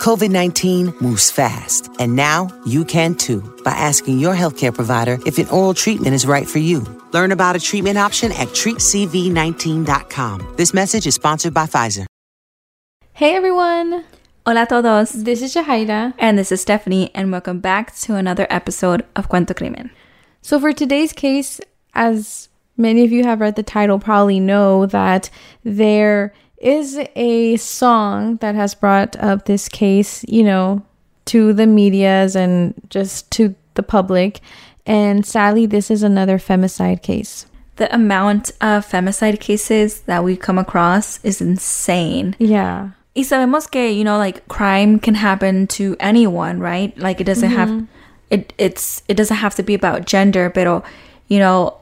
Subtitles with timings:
[0.00, 5.36] COVID 19 moves fast, and now you can too by asking your healthcare provider if
[5.36, 6.80] an oral treatment is right for you.
[7.12, 10.54] Learn about a treatment option at treatcv19.com.
[10.56, 12.06] This message is sponsored by Pfizer.
[13.12, 14.06] Hey everyone!
[14.46, 15.12] Hola todos.
[15.12, 16.14] This is Jahaira.
[16.18, 19.90] And this is Stephanie, and welcome back to another episode of Cuento Crimen.
[20.40, 21.60] So, for today's case,
[21.92, 25.28] as many of you have read the title, probably know that
[25.62, 30.82] there is a song that has brought up this case, you know,
[31.26, 34.40] to the medias and just to the public.
[34.86, 37.46] And sadly, this is another femicide case.
[37.76, 42.36] The amount of femicide cases that we come across is insane.
[42.38, 42.90] Yeah.
[43.16, 46.96] Y sabemos que, you know, like crime can happen to anyone, right?
[46.98, 47.78] Like it doesn't mm-hmm.
[47.78, 47.86] have
[48.30, 50.84] it it's it doesn't have to be about gender, but
[51.28, 51.76] you know,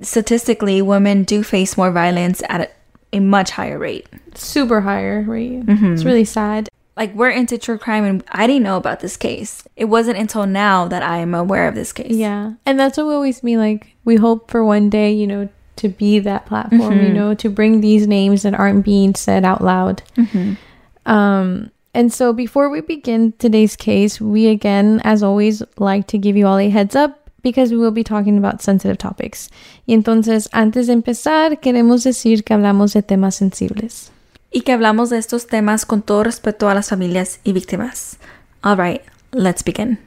[0.00, 2.76] statistically women do face more violence at
[3.16, 4.06] a, much higher rate.
[4.34, 5.66] Super higher rate.
[5.66, 5.94] Mm-hmm.
[5.94, 6.68] It's really sad.
[6.96, 9.64] Like we're into true crime and I didn't know about this case.
[9.76, 12.12] It wasn't until now that I am aware of this case.
[12.12, 12.52] Yeah.
[12.64, 13.58] And that's what we always mean.
[13.58, 17.06] Like we hope for one day, you know, to be that platform, mm-hmm.
[17.06, 20.02] you know, to bring these names that aren't being said out loud.
[20.16, 20.54] Mm-hmm.
[21.10, 26.36] Um and so before we begin today's case, we again, as always, like to give
[26.36, 29.50] you all a heads up because we will be talking about sensitive topics.
[29.86, 34.10] Y entonces, antes de empezar, queremos decir que hablamos de temas sensibles.
[34.50, 38.18] Y que hablamos de estos temas con todo respeto a las familias y víctimas.
[38.62, 39.98] All right, let's begin.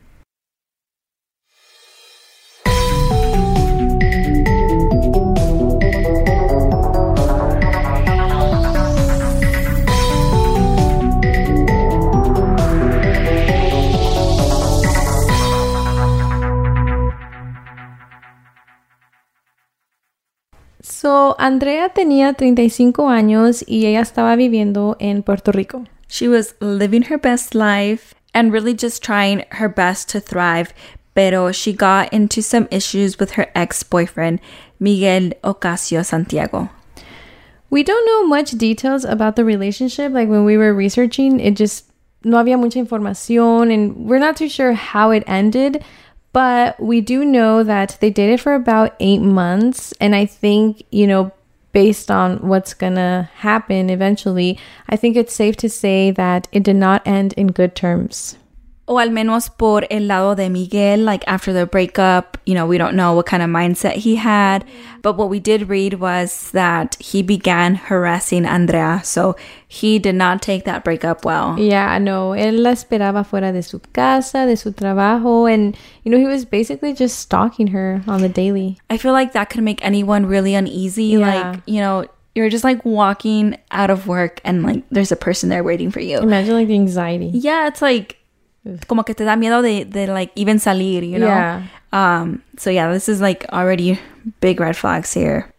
[21.47, 25.85] Andrea tenía 35 años y ella estaba viviendo en Puerto Rico.
[26.09, 30.73] She was living her best life and really just trying her best to thrive,
[31.15, 34.41] pero she got into some issues with her ex-boyfriend,
[34.81, 36.69] Miguel Ocasio Santiago.
[37.69, 40.11] We don't know much details about the relationship.
[40.11, 41.85] Like when we were researching, it just
[42.25, 45.81] no había mucha información and we're not too sure how it ended.
[46.33, 49.93] But we do know that they dated for about eight months.
[49.99, 51.31] And I think, you know,
[51.71, 54.57] based on what's gonna happen eventually,
[54.89, 58.37] I think it's safe to say that it did not end in good terms.
[58.87, 62.77] O al menos por el lado de Miguel, like after the breakup, you know, we
[62.77, 64.63] don't know what kind of mindset he had.
[65.01, 69.01] But what we did read was that he began harassing Andrea.
[69.03, 69.35] So
[69.67, 71.59] he did not take that breakup well.
[71.59, 72.31] Yeah, no.
[72.31, 75.53] Él la esperaba fuera de su casa, de su trabajo.
[75.53, 78.79] And, you know, he was basically just stalking her on the daily.
[78.89, 81.17] I feel like that could make anyone really uneasy.
[81.17, 81.51] Yeah.
[81.51, 82.05] Like, you know,
[82.35, 85.99] you're just like walking out of work and like there's a person there waiting for
[85.99, 86.19] you.
[86.19, 87.31] Imagine like the anxiety.
[87.33, 88.17] Yeah, it's like
[88.87, 91.27] como que te da miedo de, de like even salir, you know?
[91.27, 91.63] Yeah.
[91.93, 93.99] Um, so yeah, this is like already
[94.41, 95.51] big red flags here.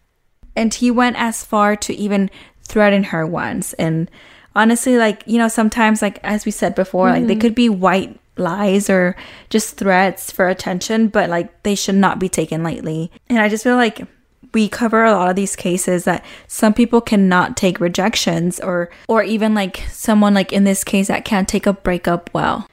[0.56, 2.30] And he went as far to even
[2.62, 3.72] threaten her once.
[3.74, 4.10] And
[4.54, 7.14] honestly, like, you know, sometimes like as we said before, mm-hmm.
[7.14, 7.40] like they mm-hmm.
[7.40, 9.16] could be white lies or
[9.50, 13.10] just threats for attention, but like they should not be taken lightly.
[13.28, 14.06] And I just feel like
[14.54, 19.22] we cover a lot of these cases that some people cannot take rejections or or
[19.22, 22.66] even like someone like in this case that can't take a breakup well.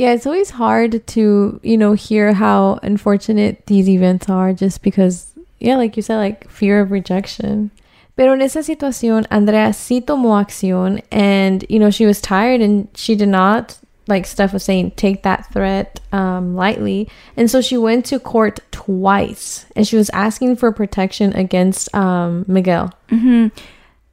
[0.00, 5.34] Yeah, it's always hard to, you know, hear how unfortunate these events are just because,
[5.58, 7.70] yeah, like you said, like fear of rejection.
[8.16, 12.88] Pero en esa situación, Andrea sí tomó acción and, you know, she was tired and
[12.94, 17.06] she did not, like Steph was saying, take that threat um, lightly.
[17.36, 22.46] And so she went to court twice and she was asking for protection against um,
[22.48, 22.94] Miguel.
[23.10, 23.48] Mm-hmm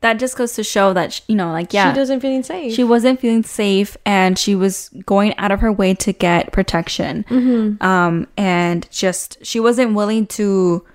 [0.07, 2.83] that just goes to show that you know like yeah she doesn't feeling safe she
[2.83, 7.83] wasn't feeling safe and she was going out of her way to get protection mm-hmm.
[7.83, 10.85] um and just she wasn't willing to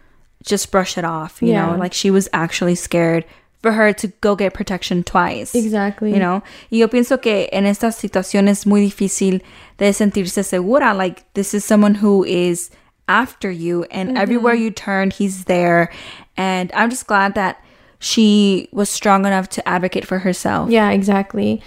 [0.43, 1.67] just brush it off you yeah.
[1.67, 3.25] know like she was actually scared
[3.61, 7.65] for her to go get protection twice exactly you know y yo pienso que en
[7.65, 9.43] estas situaciones es muy difícil
[9.77, 12.71] de sentirse segura like this is someone who is
[13.09, 14.17] after you and mm-hmm.
[14.17, 15.91] everywhere you turn he's there
[16.39, 17.63] and i'm just glad that
[18.03, 20.69] she was strong enough to advocate for herself.
[20.69, 21.63] Yeah, exactly.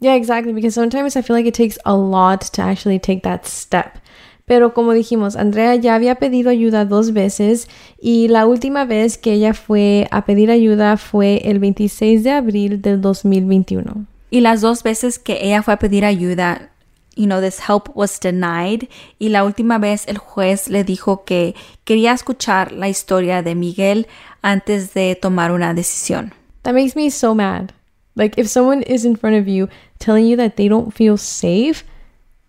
[0.00, 0.52] Yeah, exactly.
[0.52, 3.98] Because sometimes I feel like it takes a lot to actually take that step.
[4.46, 7.66] Pero como dijimos, Andrea ya había pedido ayuda dos veces
[7.98, 12.82] y la última vez que ella fue a pedir ayuda fue el 26 de abril
[12.82, 14.04] del 2021.
[14.30, 16.70] Y las dos veces que ella fue a pedir ayuda,
[17.16, 18.88] you know, this help was denied.
[19.20, 24.06] Y la última vez el juez le dijo que quería escuchar la historia de Miguel
[24.42, 26.32] antes de tomar una decisión.
[26.64, 27.72] That makes me so mad.
[28.16, 29.68] Like, if someone is in front of you
[29.98, 31.84] telling you that they don't feel safe,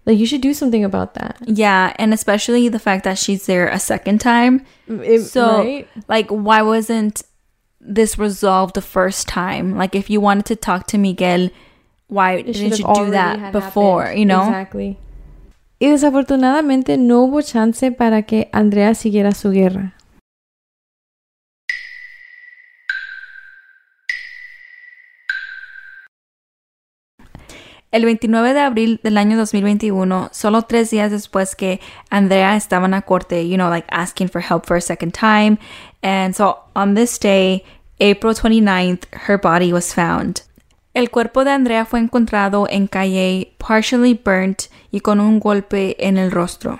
[0.06, 1.38] like, you should do something about that.
[1.48, 4.62] Yeah, and especially the fact that she's there a second time.
[4.88, 5.88] Mm, it- So, right?
[6.08, 7.24] like, why wasn't
[7.82, 9.76] this resolved the first time?
[9.76, 11.50] Like, if you wanted to talk to Miguel,
[12.08, 14.04] why It didn't you do that before?
[14.04, 14.20] happened.
[14.20, 14.44] You know?
[14.44, 14.98] Exactly.
[15.80, 19.94] Y desafortunadamente no hubo chance para que Andrea siguiera su guerra.
[27.92, 31.80] El 29 de abril del año 2021, solo tres días después que
[32.10, 35.58] Andrea estaba en la corte, you know, like asking for help for a second time.
[36.04, 37.64] And so on this day,
[38.00, 40.42] April 29th, her body was found.
[40.96, 46.18] El cuerpo de Andrea fue encontrado en calle, partially burnt y con un golpe en
[46.18, 46.80] el rostro.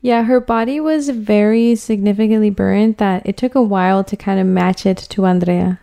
[0.00, 4.46] Yeah, her body was very significantly burned that it took a while to kind of
[4.46, 5.78] match it to Andrea.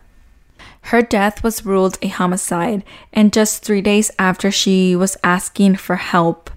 [0.86, 2.82] Her death was ruled a homicide,
[3.12, 6.50] and just three days after she was asking for help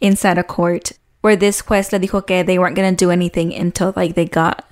[0.00, 0.92] inside a court,
[1.22, 4.71] where this juez le dijo que they weren't gonna do anything until like they got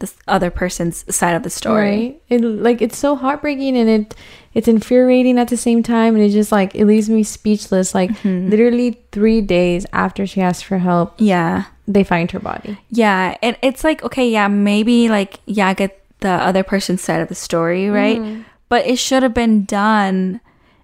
[0.00, 1.90] this other person's side of the story.
[1.90, 2.22] Right?
[2.28, 4.14] It like it's so heartbreaking and it
[4.52, 7.94] it's infuriating at the same time and it just like it leaves me speechless.
[7.94, 8.50] Like mm-hmm.
[8.50, 12.78] literally three days after she asked for help, Yeah, they find her body.
[12.90, 17.28] yeah, and it's like okay, yeah, maybe like yeah, get the other person's side of
[17.28, 18.18] the story, right?
[18.18, 18.42] Mm-hmm.
[18.68, 20.40] But it should have been done.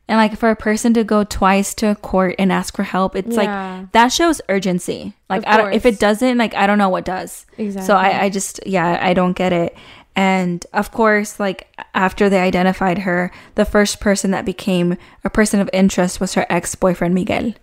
[0.09, 3.17] And like for a person to go twice to a court and ask for help,
[3.17, 3.81] it's Yeah.
[3.81, 5.15] like that shows urgency.
[5.29, 7.45] Like I don't, if it doesn't, like I don't know what does.
[7.59, 7.87] Exactly.
[7.87, 9.77] So I, I just yeah, I don't get it.
[10.15, 15.61] And of course, like after they identified her, the first person that became a person
[15.61, 17.55] of interest was her ex-boyfriend Miguel.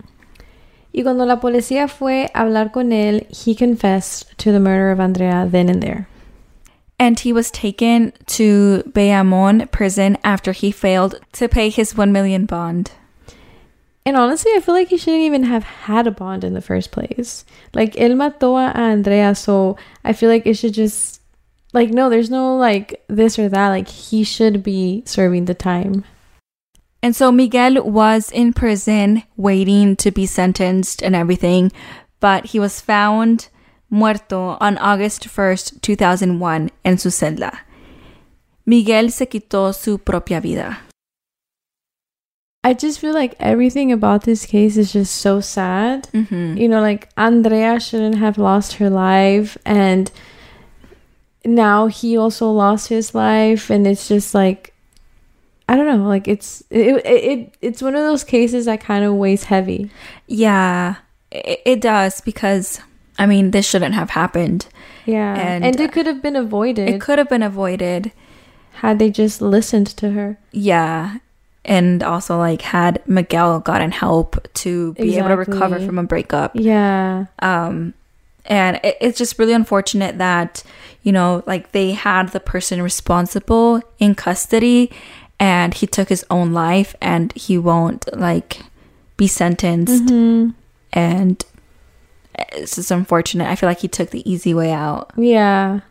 [0.94, 5.00] Y cuando la policía fue a hablar con él, he confessed to the murder of
[5.00, 6.08] Andrea then and there.
[7.04, 12.46] And he was taken to Bayamon prison after he failed to pay his 1 million
[12.46, 12.94] bond.
[14.06, 16.92] And honestly, I feel like he shouldn't even have had a bond in the first
[16.92, 17.44] place.
[17.74, 21.20] Like, él mató a Andrea, so I feel like it should just,
[21.74, 23.68] like, no, there's no, like, this or that.
[23.68, 26.06] Like, he should be serving the time.
[27.02, 31.70] And so Miguel was in prison waiting to be sentenced and everything,
[32.22, 33.50] but he was found
[33.94, 37.66] muerto on August 1st, 2001 en su celda.
[38.66, 40.80] Miguel se quitó su propia vida.
[42.64, 46.08] I just feel like everything about this case is just so sad.
[46.14, 46.58] Mhm.
[46.58, 50.10] You know, like, Andrea shouldn't have lost her life, and
[51.46, 54.74] now he also lost his life, and it's just like,
[55.68, 59.04] I don't know, like, it's, it, it, it it's one of those cases that kind
[59.04, 59.92] of weighs heavy.
[60.26, 60.96] Yeah,
[61.32, 62.80] it, it does because,
[63.20, 64.66] I mean, this shouldn't have happened.
[65.06, 65.36] Yeah.
[65.36, 68.12] And, And, it could have been avoided It could have been avoided.
[68.82, 70.38] had they just listened to her.
[70.52, 71.18] Yeah.
[71.66, 76.52] And also, like, had Miguel gotten help to be able to recover from a breakup.
[76.56, 77.26] Yeah.
[77.40, 77.94] um
[78.46, 80.64] and it, it's just really unfortunate that
[81.04, 84.92] you know like they had the person responsible in custody
[85.40, 88.60] and he took his own life and he won't like
[89.16, 90.50] be sentenced Mm-hmm.
[90.92, 91.46] and
[92.54, 95.82] it's just unfortunate i feel like he took the easy way out Yeah.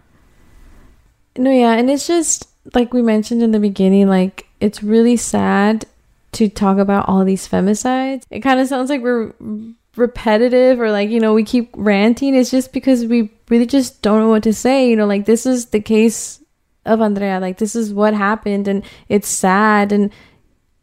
[1.36, 1.72] No, yeah.
[1.72, 5.86] And it's just like we mentioned in the beginning, like, it's really sad
[6.32, 8.24] to talk about all these femicides.
[8.30, 9.32] It kind of sounds like we're
[9.96, 12.34] repetitive or like, you know, we keep ranting.
[12.34, 14.88] It's just because we really just don't know what to say.
[14.88, 16.42] You know, like, this is the case
[16.86, 17.40] of Andrea.
[17.40, 19.92] Like, this is what happened and it's sad.
[19.92, 20.10] And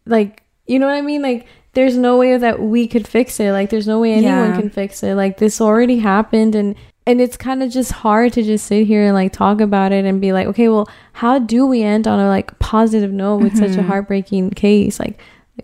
[0.05, 1.21] like, you know what I mean?
[1.21, 3.51] Like, there's no way that we could fix it.
[3.51, 4.59] Like, there's no way anyone Yeah.
[4.59, 5.15] can fix it.
[5.15, 9.03] Like, this already happened and and it's kind of just hard to just sit here
[9.05, 12.19] and like talk about it and be like, okay, well, how do we end on
[12.19, 14.99] a like positive note with such a heartbreaking case?
[14.99, 15.17] Like,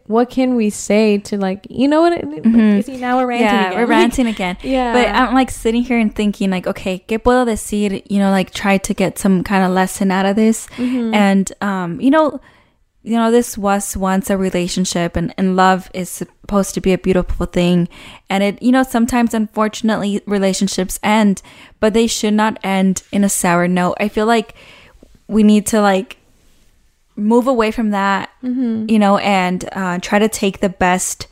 [0.08, 2.14] what can we say to like, you know what?
[2.14, 2.76] I mean?
[2.78, 3.80] Like, see, now we're ranting yeah again.
[3.80, 4.92] we're ranting again Yeah.
[4.92, 8.52] but i'm like sitting here and thinking like okay que puedo decir you know like
[8.52, 11.14] try to get some kind of lesson out of this Mm-hmm.
[11.14, 12.42] and um you know
[13.06, 16.98] you know this was once a relationship and, and love is supposed to be a
[16.98, 17.88] beautiful thing
[18.30, 21.42] and it you know sometimes unfortunately relationships end
[21.80, 24.56] but they should not end in a sour note i feel like
[25.28, 26.18] we need to like
[27.16, 28.90] move away from that Mm-hmm.
[28.90, 31.28] you know and uh, try to take the best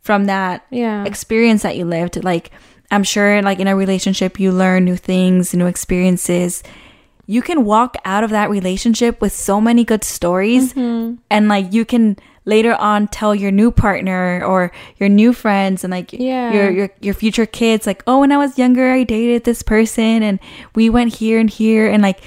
[0.00, 1.04] from that Yeah.
[1.04, 2.50] experience that you lived like
[2.90, 6.62] I'm sure like in a relationship you learn new things, new experiences.
[7.26, 11.14] You can walk out of that relationship with so many good stories Mm-hmm.
[11.30, 15.90] and like you can later on tell your new partner or your new friends and
[15.92, 16.52] like Yeah.
[16.52, 20.22] your your your future kids like, "Oh, when I was younger, I dated this person
[20.22, 20.40] and
[20.74, 22.18] we went here and here and like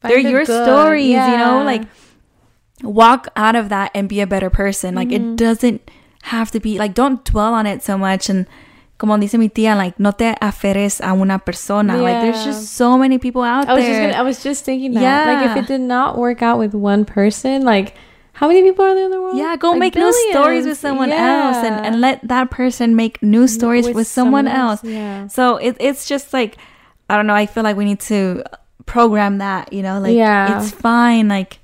[0.00, 1.62] Find they're the your good, stories, you know?
[1.64, 1.82] Like
[2.82, 4.94] walk out of that and be a better person.
[4.94, 5.32] Like Mm-hmm.
[5.32, 5.90] it doesn't
[6.24, 8.46] have to be like don't dwell on it so much and
[8.98, 11.96] como dice mi tía, like no te aferres a una persona.
[11.96, 13.92] Like there's just so many people out I was there.
[13.94, 15.26] just gonna, I was just thinking that.
[15.26, 17.94] Like if it did not work out with one person, like
[18.34, 19.36] how many people are there in the world?
[19.36, 23.22] yeah, go Like, make new stories with someone else and, and let that person make
[23.22, 24.82] new stories with, someone, else.
[24.82, 25.26] Yeah.
[25.26, 26.56] So it, it's just like,
[27.10, 28.42] I don't know, I feel like we need to
[28.86, 30.58] program that, you know, like Yeah.
[30.62, 31.28] it's fine.
[31.28, 31.58] Like,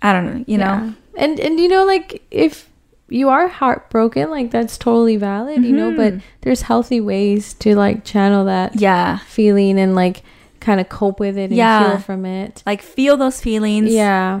[0.00, 0.94] I don't know, you know?
[1.16, 2.68] And and you know, like if
[3.14, 6.20] you are heartbroken, like that's totally valid, you know, but Mhm.
[6.42, 9.18] there's healthy ways to like channel that Yeah.
[9.26, 10.22] feeling and like
[10.60, 11.90] kind of cope with it and Yeah.
[11.90, 12.62] heal from it.
[12.66, 14.40] Like feel those feelings Yeah.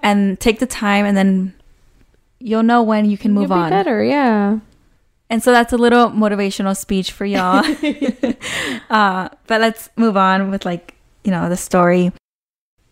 [0.00, 1.52] and take the time and then
[2.40, 3.70] you'll know when you can move You'll be on.
[3.70, 4.58] better, yeah.
[5.30, 7.62] And so that's a little motivational speech for y'all.
[8.90, 12.12] uh, but let's move on with like, you know, the story.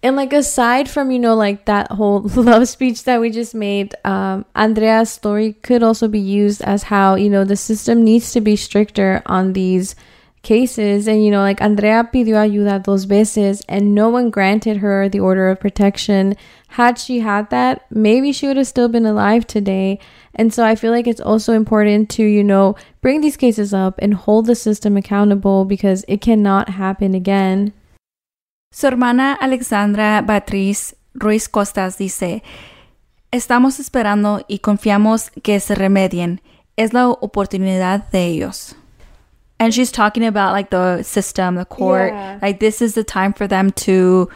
[0.06, 3.92] And like aside from you know like that whole love speech that we just made,
[4.04, 8.40] um, Andrea's story could also be used as how you know the system needs to
[8.40, 9.96] be stricter on these
[10.42, 11.08] cases.
[11.08, 15.18] And you know like Andrea pidió ayuda dos veces, and no one granted her the
[15.18, 16.36] order of protection.
[16.68, 19.98] Had she had that, maybe she would have still been alive today.
[20.36, 23.98] And so I feel like it's also important to you know bring these cases up
[23.98, 27.72] and hold the system accountable because it cannot happen again.
[28.76, 32.42] Su hermana Alexandra Beatriz Ruiz Costas dice,
[33.30, 36.42] Estamos esperando y confiamos que se remedien.
[36.76, 38.74] Es la oportunidad de ellos.
[39.58, 42.12] And she's talking about like the system, the court.
[42.12, 42.38] Yeah.
[42.42, 44.28] Like this is the time for them to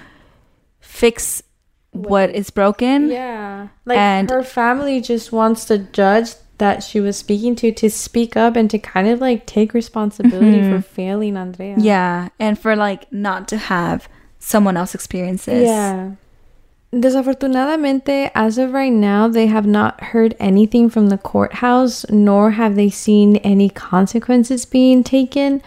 [0.80, 1.42] fix
[1.90, 3.10] what is broken.
[3.10, 3.68] Yeah.
[3.84, 8.38] Like And- her family just wants the judge that she was speaking to to speak
[8.38, 10.76] up and to kind of like take responsibility mm-hmm.
[10.76, 11.74] for failing Andrea.
[11.76, 14.08] Yeah, and for like not to have
[14.40, 15.62] someone else experiences.
[15.62, 16.12] Yeah.
[16.92, 22.74] Desafortunadamente, as of right now, they have not heard anything from the courthouse, nor have
[22.74, 25.62] they seen any consequences being taken.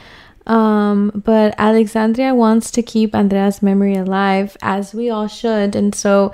[0.46, 5.78] Um, but Alexandria wants to keep Andrea's memory alive, as we all should.
[5.78, 6.34] And so,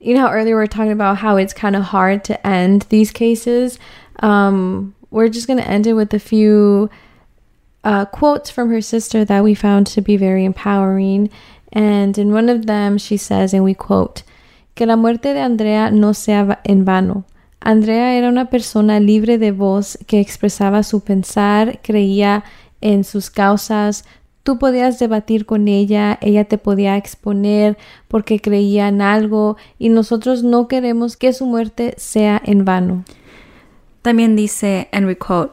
[0.00, 3.12] you know earlier we were talking about how it's kind of hard to end these
[3.12, 3.78] cases?
[4.20, 6.88] Um, we're just going to end it with a few
[7.84, 11.30] uh, quotes from her sister that we found to be very empowering.
[11.72, 14.22] And in one of them, she says, and we quote,
[14.74, 17.24] Que la muerte de Andrea no sea en vano.
[17.60, 22.44] Andrea era una persona libre de voz que expresaba su pensar, creía
[22.80, 24.04] en sus causas.
[24.42, 27.76] Tú podías debatir con ella, ella te podía exponer
[28.08, 33.04] porque creía en algo y nosotros no queremos que su muerte sea en vano.
[34.00, 35.52] También dice, and we quote,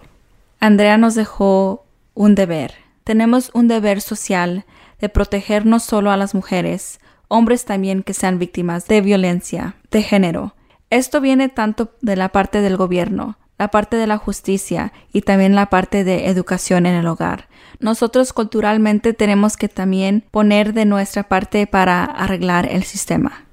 [0.62, 1.84] Andrea nos dejó
[2.14, 2.74] un deber.
[3.04, 4.66] Tenemos un deber social
[5.00, 10.04] de proteger no solo a las mujeres, hombres también que sean víctimas de violencia de
[10.04, 10.56] género.
[10.90, 15.56] Esto viene tanto de la parte del gobierno, la parte de la justicia y también
[15.56, 17.48] la parte de educación en el hogar.
[17.80, 23.44] Nosotros culturalmente tenemos que también poner de nuestra parte para arreglar el sistema.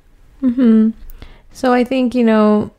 [1.52, 2.72] So I think, you know,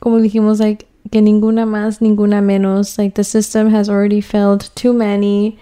[0.00, 2.98] como dijimos, like, que ninguna más, ninguna menos.
[2.98, 5.58] Like, the system has already failed too many.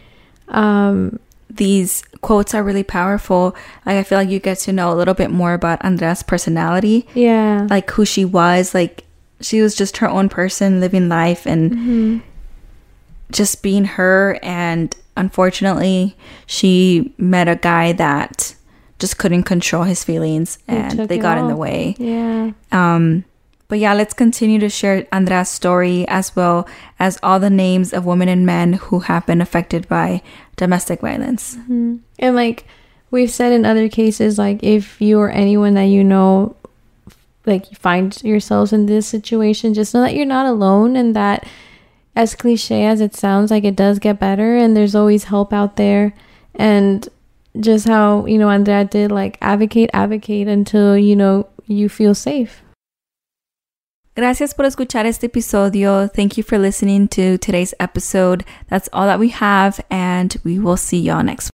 [0.49, 1.19] Um,
[1.57, 3.55] these quotes are really powerful.
[3.85, 7.07] Like I feel like you get to know a little bit more about Andrea's personality,
[7.15, 7.67] yeah.
[7.71, 8.75] like who she was.
[8.75, 9.05] Like
[9.41, 12.23] she was just her own person, living life and Mhm.
[13.31, 14.39] just being her.
[14.43, 18.55] And unfortunately, she met a guy that
[18.99, 21.95] just couldn't control his feelings, and they got in the way.
[21.99, 22.53] Yeah.
[22.73, 23.25] Um,
[23.69, 26.67] but yeah, let's continue to share Andrea's story as well
[26.99, 30.23] as all the names of women and men who have been affected by
[30.57, 31.57] domestic violence.
[31.69, 32.01] Mhm.
[32.19, 32.65] And like
[33.11, 36.57] we've said in other cases, like if you or anyone that you know,
[37.45, 41.47] like find yourselves in this situation, just know that you're not alone and that
[42.17, 45.77] as cliche as it sounds, like it does get better and there's always help out
[45.77, 46.15] there.
[46.55, 47.09] And
[47.61, 52.63] just how, you know, Andrea did, like advocate, advocate until, you know, you feel safe.
[54.17, 56.09] Gracias por escuchar este episodio.
[56.09, 58.47] Thank you for listening to today's episode.
[58.71, 61.51] That's all that we have, and we will see y'all next